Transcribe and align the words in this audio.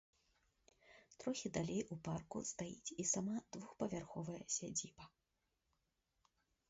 Трохі 1.23 1.51
далей 1.57 1.81
у 1.95 1.97
парку 2.07 2.41
стаіць 2.51 2.93
і 3.03 3.07
сама 3.13 3.35
двухпавярховая 3.57 4.39
сядзіба. 4.59 5.03